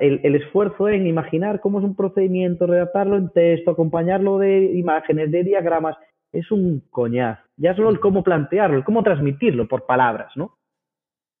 [0.00, 5.30] el, el, esfuerzo en imaginar cómo es un procedimiento, redactarlo en texto, acompañarlo de imágenes,
[5.30, 5.96] de diagramas,
[6.32, 7.38] es un coñaz.
[7.56, 10.56] Ya solo el cómo plantearlo, el cómo transmitirlo por palabras, ¿no?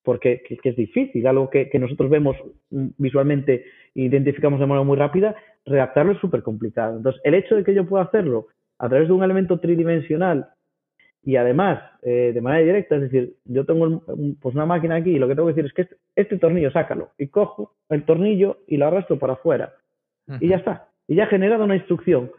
[0.04, 2.36] Porque es difícil, algo que, nosotros vemos
[2.70, 3.64] visualmente
[3.96, 5.34] e identificamos de manera muy rápida,
[5.64, 6.98] redactarlo es súper complicado.
[6.98, 8.46] Entonces, el hecho de que yo pueda hacerlo
[8.78, 10.50] a través de un elemento tridimensional
[11.26, 14.00] y además eh, de manera directa, es decir, yo tengo
[14.40, 16.70] pues una máquina aquí y lo que tengo que decir es que este, este, tornillo
[16.70, 19.72] sácalo y cojo el tornillo y lo arrastro para afuera
[20.40, 20.88] y ya está.
[21.08, 22.30] Y ya ha generado una instrucción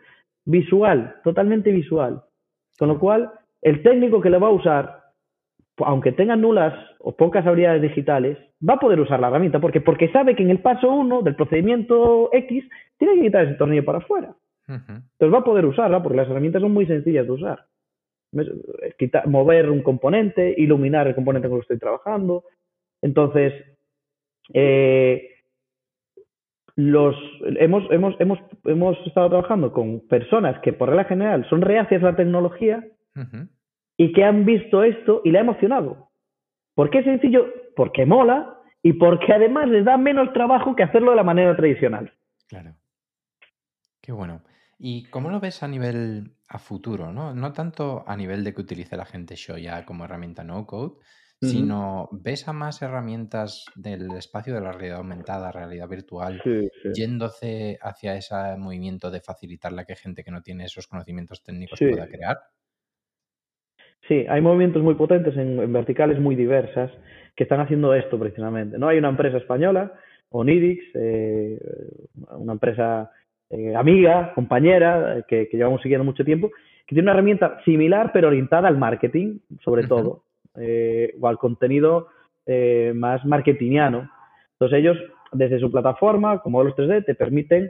[0.46, 2.24] visual, totalmente visual,
[2.80, 5.04] con lo cual, el técnico que le va a usar,
[5.80, 9.60] aunque tenga nulas o pocas habilidades digitales, va a poder usar la herramienta.
[9.60, 12.64] ¿Por Porque sabe que en el paso 1 del procedimiento X
[12.98, 14.34] tiene que quitar ese tornillo para afuera.
[14.70, 17.66] Entonces va a poder usarla porque las herramientas son muy sencillas de usar.
[19.26, 22.44] Mover un componente, iluminar el componente con el que estoy trabajando.
[23.02, 23.54] Entonces,
[24.54, 25.30] eh,
[26.76, 32.04] los hemos, hemos, hemos, hemos estado trabajando con personas que por regla general son reacias
[32.04, 32.86] a la tecnología
[33.98, 36.10] y que han visto esto y le ha emocionado.
[36.76, 37.48] ¿Por qué es sencillo?
[37.76, 42.14] Porque mola y porque además les da menos trabajo que hacerlo de la manera tradicional.
[42.48, 42.76] Claro.
[44.02, 44.42] Qué bueno.
[44.80, 47.12] ¿Y cómo lo ves a nivel a futuro?
[47.12, 50.98] No, no tanto a nivel de que utilice la gente Shoya como herramienta no code,
[51.42, 56.42] sino ves a más herramientas del espacio de la realidad aumentada, realidad virtual,
[56.96, 61.80] yéndose hacia ese movimiento de facilitar la que gente que no tiene esos conocimientos técnicos
[61.80, 62.38] pueda crear.
[64.08, 66.92] Sí, hay movimientos muy potentes en, verticales muy diversas
[67.36, 68.80] que están haciendo esto precisamente.
[68.80, 68.88] ¿no?
[68.88, 69.94] Hay una empresa española,
[70.30, 71.60] Onidix, eh,
[72.32, 73.12] una empresa
[73.50, 76.50] eh, amiga, compañera, que, llevamos siguiendo mucho tiempo,
[76.86, 80.24] que tiene una herramienta similar pero orientada al marketing, sobre todo,
[80.56, 82.08] eh, o al contenido
[82.96, 84.10] más marketingiano.
[84.54, 84.98] Entonces ellos,
[85.34, 87.70] desde su plataforma, como los 3D, te permiten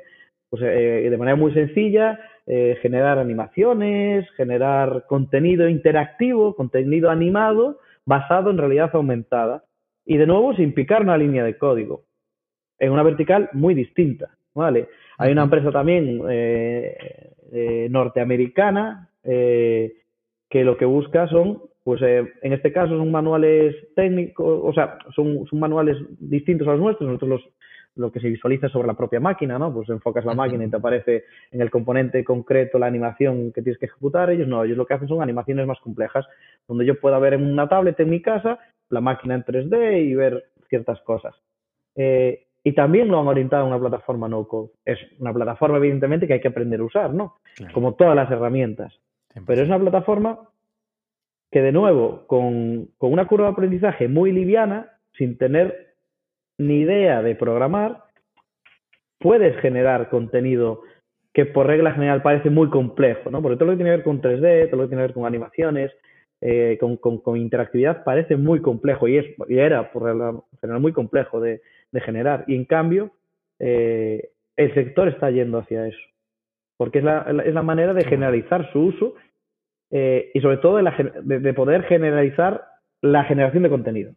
[0.49, 8.57] pues, de manera muy sencilla eh, generar animaciones, generar contenido interactivo, contenido animado basado en
[8.57, 9.65] realidad aumentada.
[10.05, 12.05] Y de nuevo sin picar una línea de código,
[12.79, 14.29] en una vertical muy distinta.
[14.57, 14.89] ¿Vale?
[15.19, 16.97] Hay una empresa también eh,
[17.53, 24.71] eh, norteamericana que lo que busca son, pues en este caso son manuales técnicos, o
[24.73, 27.49] sea, son, son manuales distintos a los nuestros, nosotros los
[27.97, 29.73] lo que se visualiza sobre la propia máquina, ¿no?
[29.73, 33.79] Pues enfocas la máquina y te aparece en el componente concreto la animación que tienes
[33.79, 34.29] que ejecutar.
[34.29, 36.25] Ellos no, ellos lo que hacen son animaciones más complejas,
[36.67, 40.13] donde yo pueda ver en una tablet en mi casa la máquina en 3D y
[40.13, 41.35] ver ciertas cosas.
[41.95, 44.71] Eh, y también lo han orientado a una plataforma no-code.
[44.83, 47.37] Es una plataforma, evidentemente, que hay que aprender a usar, ¿no?
[47.73, 48.93] Como todas las herramientas.
[49.45, 50.49] Pero es una plataforma
[51.49, 55.93] que, de nuevo, con, con una curva de aprendizaje muy liviana, sin tener
[56.57, 58.03] ni idea de programar,
[59.17, 60.81] puedes generar contenido
[61.33, 63.41] que por regla general parece muy complejo, ¿no?
[63.41, 65.13] Porque todo lo que tiene que ver con 3D, todo lo que tiene que ver
[65.13, 65.93] con animaciones,
[66.41, 71.39] eh, con, interactividad, parece muy complejo y, es, y era por regla general muy complejo
[71.39, 71.61] de,
[72.01, 72.43] generar.
[72.47, 73.11] Y en cambio,
[73.59, 75.99] eh, el sector está yendo hacia eso,
[76.77, 79.15] porque es la, es la manera de generalizar su uso
[79.89, 82.65] eh, y sobre todo de poder generalizar
[83.01, 84.13] la generación de contenido.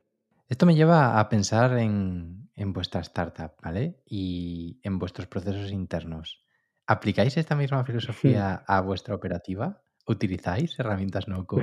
[0.49, 4.01] Esto me lleva a pensar en, vuestra startup, ¿vale?
[4.05, 6.45] Y en vuestros procesos internos.
[6.87, 9.81] ¿Aplicáis esta misma filosofía a vuestra operativa?
[10.09, 11.63] ¿Utilizáis herramientas no code?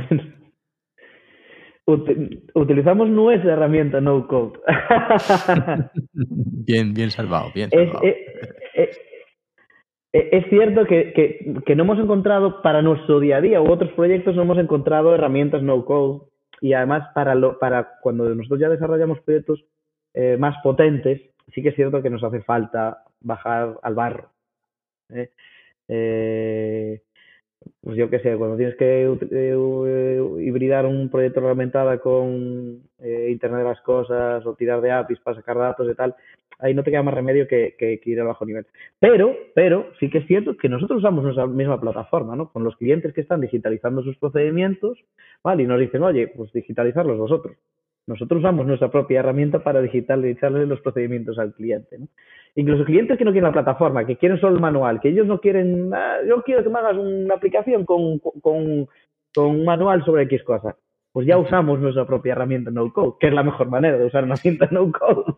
[1.87, 4.59] Utilizamos nuestra herramienta no code.
[6.13, 8.01] bien, bien salvado, bien salvado.
[8.03, 8.15] Es,
[8.73, 8.91] eh,
[10.13, 11.13] eh, es, cierto que,
[11.65, 15.15] que, no hemos encontrado para nuestro día a día u otros proyectos no hemos encontrado
[15.15, 16.27] herramientas no code
[16.59, 19.63] y además para, lo, para cuando nosotros ya desarrollamos proyectos
[20.13, 21.21] eh, más potentes,
[21.53, 24.31] sí que es cierto que nos hace falta bajar al barro.
[25.09, 25.29] ¿eh?
[25.87, 27.01] Eh,
[27.81, 29.03] pues yo qué sé, cuando tienes que
[30.39, 35.57] hibridar un proyecto reglamentada con Internet de las Cosas o tirar de APIs para sacar
[35.57, 36.15] datos y tal,
[36.59, 38.65] ahí no te queda más remedio que, que, ir al bajo nivel.
[38.99, 42.51] Pero, pero sí que es cierto que nosotros usamos nuestra misma plataforma, ¿no?
[42.51, 44.97] Con los clientes que están digitalizando sus procedimientos,
[45.43, 45.63] ¿vale?
[45.63, 47.57] Y nos dicen, oye, pues digitalizarlos vosotros.
[48.07, 51.97] Nosotros usamos nuestra propia herramienta para digitalizarle los procedimientos al cliente.
[51.99, 52.07] ¿no?
[52.57, 55.39] Incluso clientes que no quieren la plataforma, que quieren solo el manual, que ellos no
[55.39, 55.91] quieren,
[56.27, 58.87] yo quiero que me hagas una aplicación con, con,
[59.35, 60.75] con un manual sobre X cosas.
[61.11, 64.23] Pues ya usamos nuestra propia herramienta no code, que es la mejor manera de usar
[64.23, 65.35] una cinta no code.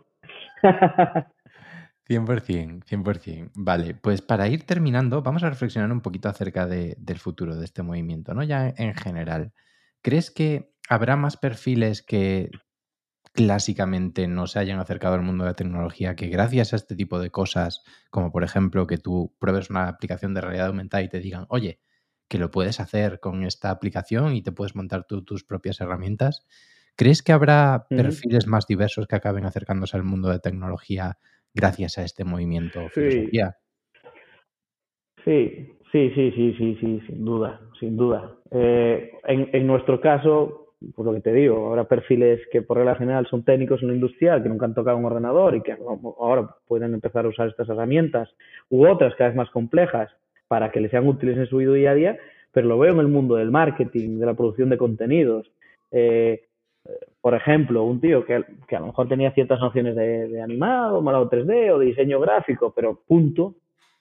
[2.07, 3.51] 100%, 100%.
[3.53, 7.83] Vale, pues para ir terminando, vamos a reflexionar un poquito acerca del futuro de este
[7.83, 8.43] movimiento, ¿no?
[8.43, 9.51] Ya en general.
[10.01, 12.49] ¿Crees que habrá más perfiles que
[13.33, 17.19] clásicamente no se hayan acercado al mundo de la tecnología que gracias a este tipo
[17.19, 21.19] de cosas, como por ejemplo que tú pruebes una aplicación de realidad aumentada y te
[21.19, 21.79] digan, oye,
[22.27, 26.45] que lo puedes hacer con esta aplicación y te puedes montar tú tus propias herramientas,
[26.99, 31.17] ¿Crees que habrá perfiles más diversos que acaben acercándose al mundo de tecnología
[31.53, 33.29] gracias a este movimiento sí.
[35.23, 38.35] Sí, sí, sí, sí, sí, sí, sin duda, sin duda.
[38.51, 43.27] Eh, en, nuestro caso, por lo que te digo, habrá perfiles que por regla general
[43.27, 45.75] son técnicos en lo industrial, que nunca han tocado un ordenador y que
[46.19, 48.29] ahora pueden empezar a usar estas herramientas,
[48.69, 50.09] u otras cada vez más complejas
[50.47, 52.17] para que les sean útiles en su día a día,
[52.51, 55.51] pero lo veo en el mundo del marketing, de la producción de contenidos.
[55.91, 56.45] Eh,
[57.21, 61.71] por ejemplo, un tío que, a lo mejor tenía ciertas nociones de, animado, malado 3D
[61.71, 63.55] o de diseño gráfico, pero punto,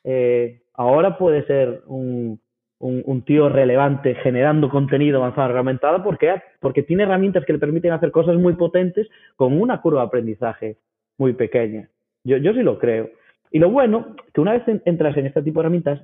[0.04, 2.40] eh, ahora puede ser un,
[2.80, 8.10] un, tío relevante generando contenido avanzado reglamentado porque, porque tiene herramientas que le permiten hacer
[8.10, 10.76] cosas muy potentes con una curva de aprendizaje
[11.16, 11.88] muy pequeña.
[12.24, 13.10] Yo, yo sí lo creo.
[13.50, 16.00] Y lo bueno, que una vez entras en este tipo de herramientas,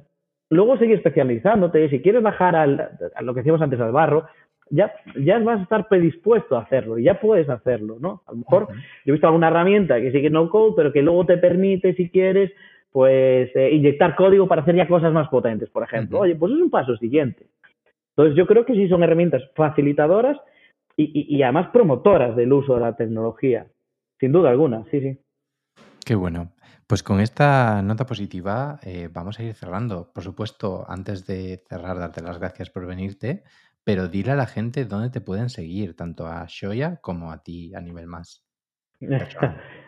[0.50, 1.88] luego seguir especializándote.
[1.90, 4.26] Si quieres bajar al, a lo que decíamos antes al barro,
[4.70, 8.22] ya, ya vas a estar predispuesto a hacerlo y ya puedes hacerlo, ¿no?
[8.26, 11.26] A lo mejor yo he visto alguna herramienta que sigue no code, pero que luego
[11.26, 12.50] te permite, si quieres,
[12.94, 16.20] pues eh, inyectar código para hacer ya cosas más potentes, por ejemplo.
[16.20, 17.48] Oye, pues es un paso siguiente.
[18.10, 20.38] Entonces yo creo que sí son herramientas facilitadoras
[20.96, 23.66] y, y, además promotoras del uso de la tecnología,
[24.20, 25.18] sin duda alguna, sí, sí.
[26.06, 26.52] Qué bueno.
[26.86, 30.12] Pues con esta nota positiva eh, vamos a ir cerrando.
[30.14, 33.42] Por supuesto, antes de cerrar, darte las gracias por venirte,
[33.82, 37.74] pero dile a la gente dónde te pueden seguir, tanto a Shoya como a ti
[37.74, 38.46] a nivel más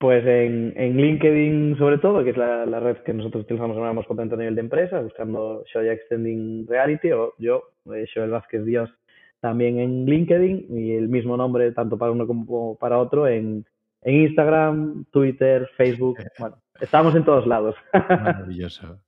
[0.00, 3.92] Pues en, en, LinkedIn sobre todo, que es la, la red que nosotros utilizamos cuando
[3.92, 8.64] más contento a nivel de empresa, buscando Shoya Extending Reality, o yo, eh, Shoel Vázquez
[8.64, 8.88] Dios,
[9.40, 13.66] también en LinkedIn, y el mismo nombre tanto para uno como para otro en,
[14.00, 17.74] en Instagram, Twitter, Facebook, eh, bueno, estamos en todos lados.
[17.92, 18.98] Maravilloso.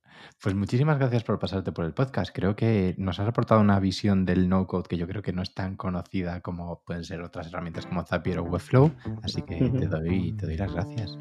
[0.41, 2.35] Pues muchísimas gracias por pasarte por el podcast.
[2.35, 5.53] Creo que nos has aportado una visión del no-code que yo creo que no es
[5.53, 8.91] tan conocida como pueden ser otras herramientas como Zapier o Webflow.
[9.23, 11.17] Así que te doy, te doy las gracias.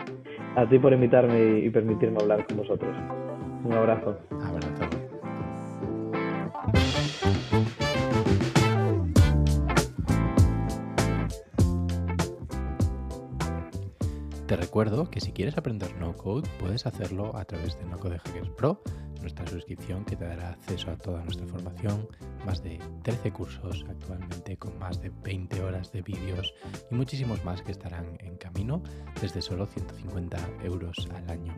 [0.56, 2.96] A ti por invitarme y permitirme hablar con vosotros.
[3.64, 4.18] Un abrazo.
[4.42, 5.12] Abrazo.
[14.52, 18.18] Te recuerdo que si quieres aprender no code puedes hacerlo a través de No Code
[18.18, 18.82] Hackers Pro,
[19.22, 22.06] nuestra suscripción que te dará acceso a toda nuestra formación,
[22.44, 26.52] más de 13 cursos actualmente con más de 20 horas de vídeos
[26.90, 28.82] y muchísimos más que estarán en camino
[29.22, 31.54] desde solo 150 euros al año.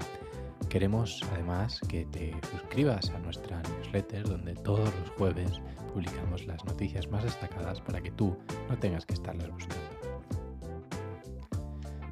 [0.68, 5.50] Queremos además que te suscribas a nuestra newsletter donde todos los jueves
[5.92, 8.38] publicamos las noticias más destacadas para que tú
[8.68, 10.03] no tengas que estarlas buscando.